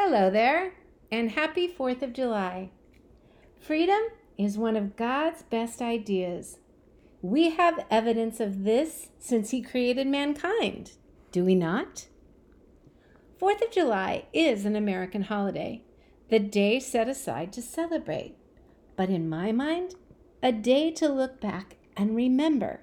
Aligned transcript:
Hello 0.00 0.30
there, 0.30 0.74
and 1.10 1.32
happy 1.32 1.66
4th 1.68 2.02
of 2.02 2.12
July. 2.12 2.70
Freedom 3.60 4.00
is 4.38 4.56
one 4.56 4.76
of 4.76 4.96
God's 4.96 5.42
best 5.42 5.82
ideas. 5.82 6.60
We 7.20 7.50
have 7.50 7.84
evidence 7.90 8.38
of 8.38 8.62
this 8.62 9.08
since 9.18 9.50
He 9.50 9.60
created 9.60 10.06
mankind, 10.06 10.92
do 11.32 11.44
we 11.44 11.56
not? 11.56 12.06
4th 13.40 13.60
of 13.60 13.72
July 13.72 14.26
is 14.32 14.64
an 14.64 14.76
American 14.76 15.22
holiday, 15.22 15.82
the 16.30 16.38
day 16.38 16.78
set 16.78 17.08
aside 17.08 17.52
to 17.54 17.60
celebrate, 17.60 18.36
but 18.96 19.10
in 19.10 19.28
my 19.28 19.50
mind, 19.50 19.96
a 20.44 20.52
day 20.52 20.92
to 20.92 21.08
look 21.08 21.40
back 21.40 21.76
and 21.96 22.14
remember. 22.14 22.82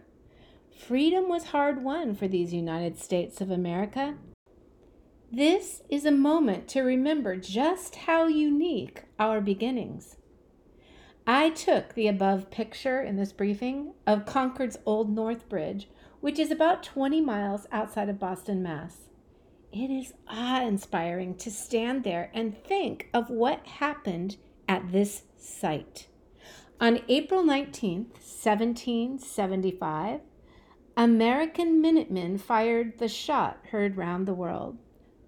Freedom 0.78 1.30
was 1.30 1.46
hard 1.46 1.82
won 1.82 2.14
for 2.14 2.28
these 2.28 2.54
United 2.54 3.00
States 3.00 3.40
of 3.40 3.50
America 3.50 4.16
this 5.36 5.82
is 5.90 6.06
a 6.06 6.12
moment 6.12 6.66
to 6.66 6.80
remember 6.80 7.36
just 7.36 7.96
how 7.96 8.26
unique 8.26 9.04
our 9.20 9.42
beginnings. 9.42 10.16
I 11.28 11.50
took 11.50 11.94
the 11.94 12.08
above 12.08 12.50
picture 12.50 13.02
in 13.02 13.18
this 13.18 13.34
briefing 13.34 13.96
of 14.08 14.26
Concord's 14.26 14.78
Old 14.86 15.14
North 15.14 15.50
Bridge, 15.50 15.90
which 16.22 16.40
is 16.40 16.52
about 16.52 16.84
20 16.84 17.20
miles 17.20 17.68
outside 17.70 18.08
of 18.08 18.18
Boston, 18.18 18.64
Mass. 18.64 19.10
It 19.74 19.92
is 19.92 20.14
awe 20.30 20.66
inspiring 20.66 21.36
to 21.36 21.52
stand 21.52 22.06
there 22.06 22.32
and 22.34 22.58
think 22.58 23.10
of 23.14 23.30
what 23.30 23.68
happened 23.68 24.38
at 24.70 24.94
this 24.94 25.24
site. 25.38 26.08
On 26.80 27.02
April 27.10 27.44
19, 27.44 28.04
1775, 28.04 30.22
American 30.96 31.82
Minutemen 31.82 32.38
fired 32.38 33.00
the 33.00 33.10
shot 33.10 33.58
heard 33.72 33.98
round 33.98 34.26
the 34.26 34.34
world 34.34 34.78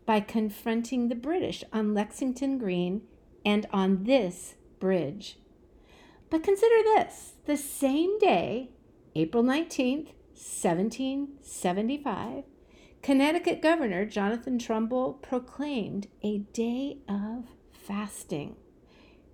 by 0.07 0.21
confronting 0.21 1.09
the 1.09 1.16
British 1.16 1.63
on 1.71 1.93
Lexington 1.93 2.57
Green 2.57 3.03
and 3.45 3.67
on 3.71 4.05
this 4.05 4.55
bridge. 4.79 5.37
But 6.32 6.43
consider 6.43 6.82
this 6.82 7.34
the 7.45 7.57
same 7.57 8.17
day, 8.17 8.71
April 9.15 9.43
19th, 9.43 10.13
1775, 10.34 12.45
Connecticut 13.01 13.62
Governor 13.62 14.05
Jonathan 14.05 14.57
Trumbull 14.57 15.12
proclaimed 15.13 16.07
a 16.23 16.37
day 16.37 16.99
of 17.10 17.49
fasting. 17.71 18.55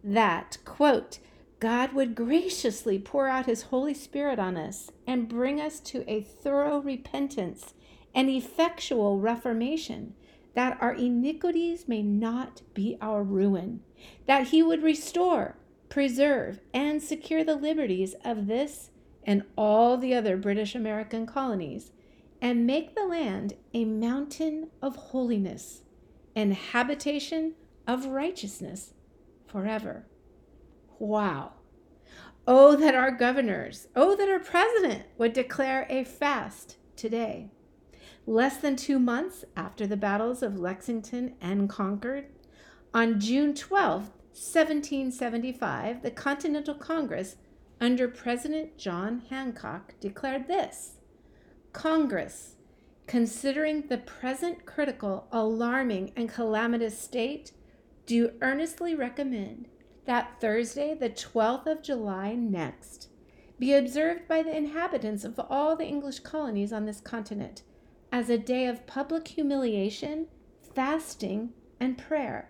That, 0.04 0.58
quote, 0.66 1.20
God 1.60 1.94
would 1.94 2.16
graciously 2.16 2.98
pour 2.98 3.28
out 3.28 3.46
his 3.46 3.62
Holy 3.64 3.94
Spirit 3.94 4.40
on 4.40 4.58
us 4.58 4.90
and 5.06 5.30
bring 5.30 5.62
us 5.62 5.80
to 5.82 6.04
a 6.12 6.22
thorough 6.22 6.80
repentance 6.80 7.76
and 8.16 8.28
effectual 8.30 9.20
reformation 9.20 10.16
that 10.56 10.78
our 10.82 10.94
iniquities 10.94 11.88
may 11.88 12.02
not 12.02 12.62
be 12.74 12.98
our 13.02 13.24
ruin, 13.24 13.82
that 14.28 14.48
he 14.48 14.62
would 14.62 14.84
restore, 14.84 15.58
preserve, 15.90 16.60
and 16.74 17.02
secure 17.02 17.44
the 17.44 17.56
liberties 17.56 18.16
of 18.24 18.48
this 18.48 18.92
and 19.24 19.44
all 19.56 19.98
the 19.98 20.14
other 20.14 20.38
British 20.38 20.76
American 20.76 21.26
colonies, 21.26 21.92
and 22.42 22.68
make 22.68 22.94
the 22.94 23.06
land 23.06 23.54
a 23.74 23.86
mountain 23.86 24.70
of 24.82 24.96
holiness 24.96 25.84
and 26.36 26.54
habitation 26.54 27.54
of 27.88 28.08
righteousness 28.08 28.94
forever. 29.48 30.06
Wow. 31.00 31.54
Oh, 32.46 32.76
that 32.76 32.96
our 32.96 33.12
governors, 33.12 33.88
oh, 33.96 34.16
that 34.18 34.28
our 34.28 34.40
president 34.40 35.04
would 35.18 35.32
declare 35.32 35.88
a 35.90 36.04
fast 36.04 36.78
today. 36.98 37.50
Less 38.26 38.56
than 38.56 38.78
two 38.78 39.00
months 39.00 39.44
after 39.58 39.86
the 39.86 39.98
battles 39.98 40.42
of 40.42 40.58
Lexington 40.58 41.36
and 41.42 41.68
Concord, 41.68 42.28
on 42.94 43.20
June 43.20 43.54
12, 43.54 44.04
1775, 44.32 46.02
the 46.02 46.12
Continental 46.12 46.76
Congress, 46.76 47.36
under 47.82 48.08
President 48.08 48.78
John 48.78 49.24
Hancock, 49.30 49.96
declared 50.00 50.48
this 50.48 50.94
Congress, 51.74 52.56
considering 53.08 53.88
the 53.88 53.98
present 53.98 54.66
critical, 54.66 55.28
alarming, 55.34 56.14
and 56.16 56.30
calamitous 56.30 56.98
state, 56.98 57.52
do 58.06 58.32
earnestly 58.42 58.96
recommend 58.96 59.68
that 60.06 60.40
Thursday, 60.40 60.94
the 60.94 61.10
12th 61.10 61.68
of 61.68 61.84
July 61.84 62.36
next, 62.36 63.10
be 63.60 63.74
observed 63.74 64.30
by 64.30 64.42
the 64.42 64.56
inhabitants 64.56 65.26
of 65.26 65.38
all 65.50 65.76
the 65.76 65.88
English 65.88 66.20
colonies 66.20 66.72
on 66.72 66.86
this 66.86 67.02
continent 67.02 67.64
as 68.14 68.30
a 68.30 68.38
day 68.38 68.68
of 68.68 68.86
public 68.86 69.28
humiliation, 69.30 70.28
fasting, 70.76 71.52
and 71.80 71.98
prayer, 71.98 72.48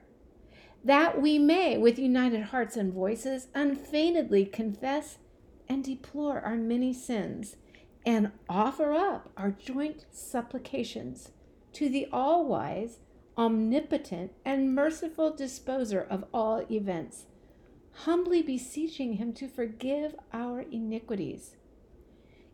that 0.84 1.22
we 1.22 1.40
may, 1.40 1.78
with 1.78 1.98
united 1.98 2.44
hearts 2.44 2.76
and 2.76 2.92
voices, 2.92 3.48
unfeignedly 3.56 4.46
confess 4.46 5.20
and 5.70 5.82
deplore 5.82 6.42
our 6.42 6.58
many 6.58 6.94
sins 6.94 7.56
and 8.06 8.30
offer 8.50 8.92
up 8.92 9.32
our 9.38 9.52
joint 9.52 10.06
supplications 10.12 11.32
to 11.72 11.88
the 11.88 12.08
all 12.12 12.46
wise, 12.46 13.00
omnipotent, 13.38 14.34
and 14.44 14.76
merciful 14.76 15.34
disposer 15.34 16.02
of 16.02 16.26
all 16.34 16.66
events, 16.70 17.28
humbly 18.00 18.42
beseeching 18.42 19.14
him 19.14 19.32
to 19.32 19.48
forgive 19.48 20.14
our 20.34 20.60
iniquities 20.60 21.56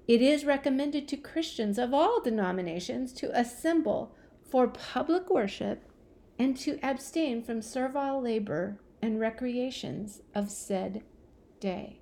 it 0.10 0.24
is 0.24 0.44
recommended 0.44 1.08
to 1.08 1.16
Christians 1.16 1.78
of 1.78 1.94
all 1.94 2.20
denominations 2.20 3.14
to 3.14 3.30
assemble 3.40 4.16
for 4.50 4.68
public 4.68 5.30
worship 5.30 5.84
and 6.40 6.58
to 6.58 6.80
abstain 6.82 7.44
from 7.44 7.62
servile 7.62 8.20
labor 8.20 8.80
and 9.04 9.20
recreations 9.20 10.24
of 10.34 10.50
said 10.50 11.04
day. 11.60 12.00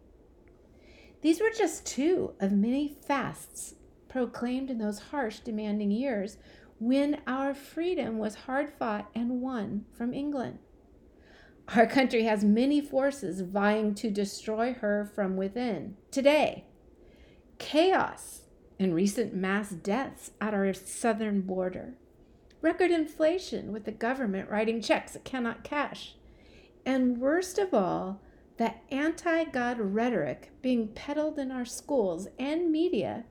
These 1.22 1.42
were 1.42 1.50
just 1.50 1.86
two 1.86 2.34
of 2.40 2.54
many 2.54 2.88
fasts 2.88 3.76
proclaimed 4.08 4.72
in 4.72 4.78
those 4.78 5.00
harsh, 5.12 5.40
demanding 5.40 5.92
years 5.92 6.38
when 6.80 7.20
our 7.28 7.54
freedom 7.54 8.20
was 8.20 8.36
hard 8.36 8.70
fought 8.70 9.10
and 9.14 9.42
won 9.42 9.84
from 9.92 10.14
England. 10.14 10.60
Our 11.76 11.86
country 11.86 12.24
has 12.24 12.46
many 12.46 12.80
forces 12.80 13.42
vying 13.42 13.96
to 13.96 14.10
destroy 14.10 14.72
her 14.76 15.12
from 15.14 15.36
within. 15.36 15.98
Today, 16.10 16.67
chaos 17.60 18.42
and 18.80 18.94
recent 18.94 19.34
mass 19.34 19.72
deaths 19.72 20.32
at 20.40 20.54
our 20.54 20.74
southern 20.74 21.42
border, 21.42 21.96
record 22.62 22.92
inflation 22.92 23.72
with 23.72 23.86
the 23.86 23.92
government 23.92 24.50
writing 24.50 24.82
checks 24.82 25.16
it 25.16 25.24
cannot 25.24 25.64
cash, 25.64 26.16
and 26.86 27.20
worst 27.20 27.58
of 27.58 27.74
all, 27.74 28.22
the 28.58 28.74
anti 28.90 29.44
God 29.46 29.80
rhetoric 29.80 30.52
being 30.62 30.88
peddled 30.90 31.38
in 31.38 31.52
our 31.52 31.66
schools 31.66 32.28
and 32.40 32.72
media, 32.72 33.26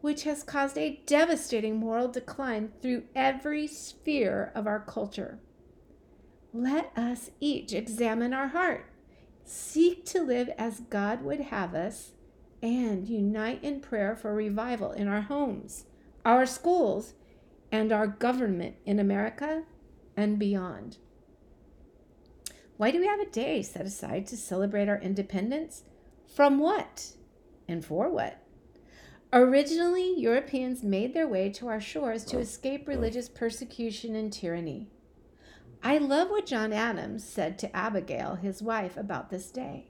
which 0.00 0.22
has 0.24 0.42
caused 0.42 0.78
a 0.78 1.02
devastating 1.06 1.76
moral 1.76 2.08
decline 2.08 2.70
through 2.80 3.04
every 3.14 3.66
sphere 3.66 4.52
of 4.54 4.66
our 4.66 4.80
culture. 4.80 5.38
Let 6.52 6.92
us 6.96 7.30
each 7.40 7.72
examine 7.72 8.32
our 8.32 8.48
heart, 8.48 8.86
seek 9.44 10.04
to 10.06 10.22
live 10.22 10.48
as 10.58 10.80
God 10.80 11.22
would 11.22 11.40
have 11.40 11.74
us 11.74 12.12
and 12.62 13.08
unite 13.08 13.62
in 13.62 13.80
prayer 13.80 14.14
for 14.14 14.34
revival 14.34 14.92
in 14.92 15.08
our 15.08 15.22
homes, 15.22 15.84
our 16.24 16.46
schools, 16.46 17.14
and 17.72 17.92
our 17.92 18.06
government 18.06 18.76
in 18.84 18.98
America 18.98 19.64
and 20.16 20.38
beyond. 20.38 20.98
Why 22.76 22.90
do 22.90 22.98
we 22.98 23.06
have 23.06 23.20
a 23.20 23.26
day 23.26 23.62
set 23.62 23.86
aside 23.86 24.26
to 24.28 24.36
celebrate 24.36 24.88
our 24.88 24.98
independence? 24.98 25.82
From 26.34 26.58
what 26.58 27.12
and 27.68 27.84
for 27.84 28.08
what? 28.08 28.42
Originally, 29.32 30.18
Europeans 30.18 30.82
made 30.82 31.14
their 31.14 31.28
way 31.28 31.50
to 31.50 31.68
our 31.68 31.80
shores 31.80 32.24
to 32.24 32.38
escape 32.38 32.88
religious 32.88 33.28
persecution 33.28 34.16
and 34.16 34.32
tyranny. 34.32 34.88
I 35.82 35.98
love 35.98 36.30
what 36.30 36.46
John 36.46 36.72
Adams 36.72 37.24
said 37.24 37.58
to 37.60 37.74
Abigail, 37.76 38.34
his 38.34 38.60
wife, 38.60 38.96
about 38.96 39.30
this 39.30 39.50
day. 39.50 39.89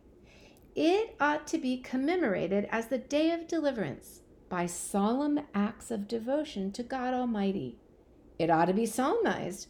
It 0.74 1.16
ought 1.20 1.46
to 1.48 1.58
be 1.58 1.78
commemorated 1.78 2.68
as 2.70 2.86
the 2.86 2.98
day 2.98 3.32
of 3.32 3.48
deliverance 3.48 4.20
by 4.48 4.66
solemn 4.66 5.40
acts 5.54 5.90
of 5.90 6.08
devotion 6.08 6.72
to 6.72 6.82
God 6.82 7.12
Almighty. 7.14 7.78
It 8.38 8.50
ought 8.50 8.66
to 8.66 8.74
be 8.74 8.86
solemnized 8.86 9.68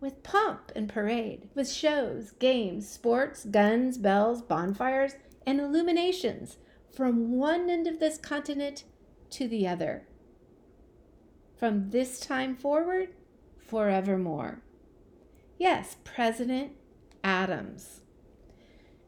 with 0.00 0.22
pomp 0.22 0.72
and 0.74 0.88
parade, 0.88 1.48
with 1.54 1.70
shows, 1.70 2.32
games, 2.32 2.88
sports, 2.88 3.44
guns, 3.44 3.98
bells, 3.98 4.42
bonfires, 4.42 5.14
and 5.46 5.60
illuminations 5.60 6.58
from 6.94 7.32
one 7.32 7.70
end 7.70 7.86
of 7.86 7.98
this 7.98 8.18
continent 8.18 8.84
to 9.30 9.48
the 9.48 9.66
other. 9.66 10.06
From 11.56 11.90
this 11.90 12.20
time 12.20 12.56
forward, 12.56 13.10
forevermore. 13.58 14.62
Yes, 15.58 15.96
President 16.04 16.72
Adams. 17.24 18.01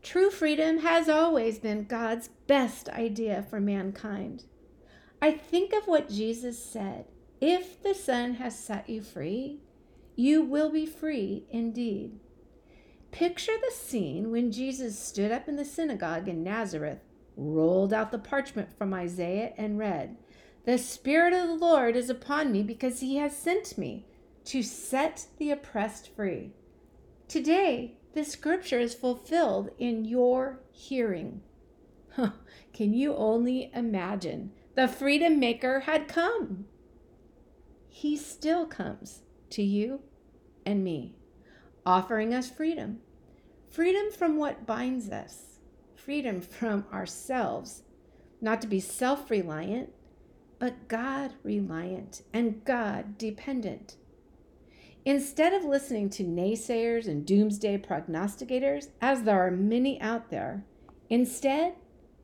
True 0.04 0.28
freedom 0.28 0.80
has 0.80 1.08
always 1.08 1.58
been 1.58 1.84
God's 1.84 2.28
best 2.46 2.90
idea 2.90 3.46
for 3.48 3.58
mankind. 3.58 4.44
I 5.22 5.32
think 5.32 5.72
of 5.72 5.86
what 5.86 6.10
Jesus 6.10 6.62
said 6.62 7.06
If 7.40 7.82
the 7.82 7.94
Son 7.94 8.34
has 8.34 8.56
set 8.56 8.86
you 8.90 9.00
free, 9.00 9.60
you 10.14 10.42
will 10.42 10.70
be 10.70 10.84
free 10.84 11.46
indeed. 11.50 12.20
Picture 13.12 13.56
the 13.58 13.74
scene 13.74 14.30
when 14.30 14.52
Jesus 14.52 14.98
stood 14.98 15.32
up 15.32 15.48
in 15.48 15.56
the 15.56 15.64
synagogue 15.64 16.28
in 16.28 16.44
Nazareth, 16.44 17.00
rolled 17.34 17.94
out 17.94 18.12
the 18.12 18.18
parchment 18.18 18.76
from 18.76 18.92
Isaiah, 18.92 19.54
and 19.56 19.78
read, 19.78 20.18
The 20.66 20.76
Spirit 20.76 21.32
of 21.32 21.48
the 21.48 21.54
Lord 21.54 21.96
is 21.96 22.10
upon 22.10 22.52
me 22.52 22.62
because 22.62 23.00
he 23.00 23.16
has 23.16 23.34
sent 23.34 23.78
me 23.78 24.04
to 24.44 24.62
set 24.62 25.28
the 25.38 25.50
oppressed 25.50 26.14
free. 26.14 26.52
Today, 27.26 27.96
this 28.14 28.32
scripture 28.32 28.78
is 28.78 28.94
fulfilled 28.94 29.70
in 29.78 30.04
your 30.04 30.60
hearing. 30.70 31.42
Can 32.72 32.94
you 32.94 33.14
only 33.14 33.70
imagine? 33.74 34.52
The 34.74 34.88
freedom 34.88 35.38
maker 35.38 35.80
had 35.80 36.08
come. 36.08 36.66
He 37.88 38.16
still 38.16 38.66
comes 38.66 39.22
to 39.50 39.62
you 39.62 40.00
and 40.64 40.82
me, 40.82 41.14
offering 41.84 42.32
us 42.32 42.50
freedom 42.50 43.00
freedom 43.74 44.08
from 44.12 44.36
what 44.36 44.64
binds 44.66 45.10
us, 45.10 45.58
freedom 45.96 46.40
from 46.40 46.84
ourselves, 46.92 47.82
not 48.40 48.60
to 48.60 48.68
be 48.68 48.78
self 48.78 49.28
reliant, 49.28 49.90
but 50.60 50.86
God 50.86 51.32
reliant 51.42 52.22
and 52.32 52.64
God 52.64 53.18
dependent. 53.18 53.96
Instead 55.06 55.52
of 55.52 55.64
listening 55.64 56.08
to 56.08 56.24
naysayers 56.24 57.06
and 57.06 57.26
doomsday 57.26 57.76
prognosticators, 57.76 58.88
as 59.02 59.22
there 59.22 59.46
are 59.46 59.50
many 59.50 60.00
out 60.00 60.30
there, 60.30 60.64
instead, 61.10 61.74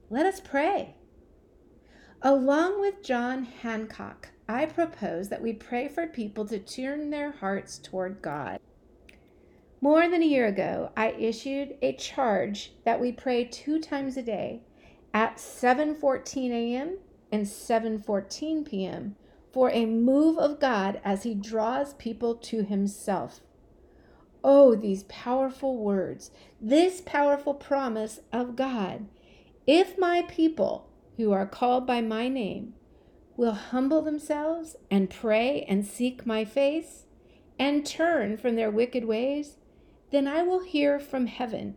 let 0.08 0.24
us 0.24 0.40
pray. 0.40 0.94
Along 2.22 2.80
with 2.80 3.02
John 3.02 3.44
Hancock, 3.44 4.30
I 4.48 4.64
propose 4.66 5.28
that 5.28 5.42
we 5.42 5.52
pray 5.52 5.88
for 5.88 6.06
people 6.06 6.46
to 6.46 6.58
turn 6.58 7.10
their 7.10 7.32
hearts 7.32 7.78
toward 7.78 8.22
God. 8.22 8.60
More 9.82 10.08
than 10.08 10.22
a 10.22 10.26
year 10.26 10.46
ago, 10.46 10.90
I 10.96 11.12
issued 11.12 11.76
a 11.82 11.94
charge 11.94 12.72
that 12.84 13.00
we 13.00 13.12
pray 13.12 13.44
two 13.44 13.78
times 13.78 14.16
a 14.16 14.22
day 14.22 14.62
at 15.14 15.36
7:14 15.36 16.50
a.m. 16.50 16.98
and 17.30 17.46
7:14 17.46 18.66
p.m. 18.66 19.16
for 19.52 19.70
a 19.70 19.86
move 19.86 20.38
of 20.38 20.60
God 20.60 21.00
as 21.04 21.24
he 21.24 21.34
draws 21.34 21.94
people 21.94 22.34
to 22.36 22.62
himself. 22.62 23.40
Oh, 24.42 24.74
these 24.74 25.02
powerful 25.04 25.76
words, 25.76 26.30
this 26.60 27.02
powerful 27.04 27.54
promise 27.54 28.20
of 28.32 28.56
God. 28.56 29.06
If 29.66 29.98
my 29.98 30.22
people 30.28 30.88
who 31.16 31.32
are 31.32 31.46
called 31.46 31.86
by 31.86 32.00
my 32.00 32.28
name 32.28 32.74
will 33.36 33.52
humble 33.52 34.02
themselves 34.02 34.76
and 34.90 35.10
pray 35.10 35.64
and 35.68 35.86
seek 35.86 36.24
my 36.24 36.44
face 36.44 37.04
and 37.58 37.84
turn 37.84 38.36
from 38.36 38.56
their 38.56 38.70
wicked 38.70 39.04
ways, 39.04 39.56
then 40.10 40.26
I 40.26 40.42
will 40.42 40.60
hear 40.60 40.98
from 40.98 41.26
heaven, 41.26 41.76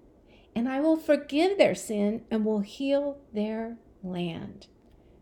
and 0.56 0.70
I 0.70 0.80
will 0.80 0.98
forgive 0.98 1.58
their 1.58 1.75
sin 1.75 2.24
and 2.31 2.46
will 2.46 2.62
heal 2.62 3.20
their 3.34 3.78
land. 4.02 4.68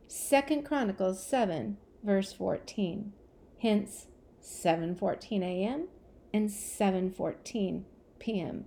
Second 0.07 0.63
Chronicles 0.63 1.25
7, 1.25 1.77
verse 2.03 2.33
14. 2.33 3.13
Hence 3.61 4.07
7:14 4.41 5.43
a.m. 5.43 5.87
and 6.33 6.49
7:14 6.49 7.83
p.m. 8.19 8.65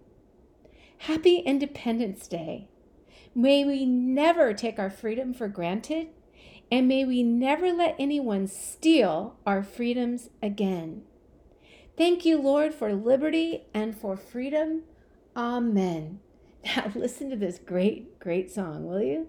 Happy 0.99 1.39
Independence 1.39 2.29
Day. 2.29 2.69
May 3.35 3.65
we 3.65 3.85
never 3.85 4.55
take 4.55 4.79
our 4.79 4.91
freedom 4.91 5.35
for 5.35 5.49
granted, 5.49 6.09
and 6.71 6.87
may 6.87 7.05
we 7.05 7.23
never 7.23 7.73
let 7.73 7.97
anyone 7.99 8.47
steal 8.47 9.37
our 9.45 9.63
freedoms 9.63 10.31
again. 10.41 11.03
Thank 11.97 12.25
you, 12.25 12.41
Lord, 12.41 12.75
for 12.75 12.93
liberty 12.93 13.65
and 13.73 13.97
for 13.97 14.17
freedom. 14.17 14.83
Amen. 15.37 16.21
Now, 16.65 16.91
listen 16.95 17.29
to 17.29 17.37
this 17.37 17.59
great, 17.59 18.19
great 18.19 18.51
song, 18.51 18.87
will 18.87 19.03
you? 19.03 19.29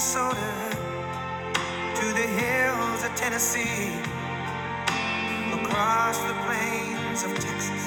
Minnesota 0.00 0.50
to 1.94 2.06
the 2.14 2.26
hills 2.40 3.04
of 3.04 3.14
Tennessee, 3.16 3.92
across 5.52 6.16
the 6.20 6.32
plains 6.46 7.22
of 7.22 7.34
Texas, 7.34 7.84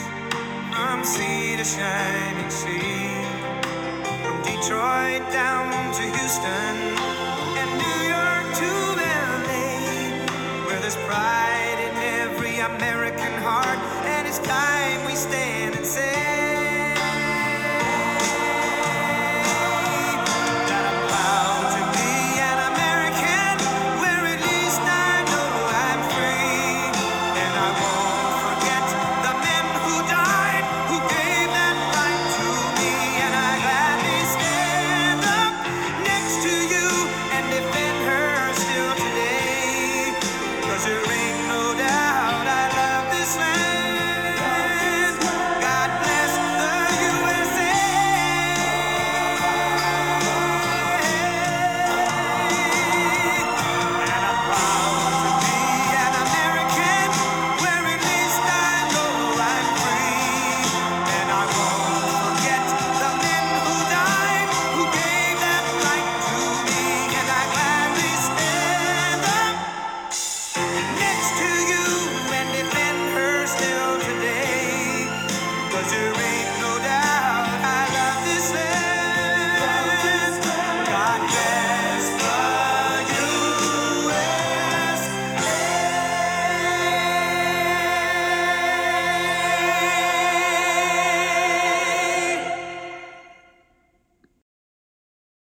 from 0.75 1.03
sea 1.03 1.57
to 1.57 1.63
shining 1.63 2.51
sea, 2.51 3.09
from 4.21 4.37
Detroit 4.45 5.25
down 5.33 5.91
to 5.95 6.03
Houston, 6.03 7.12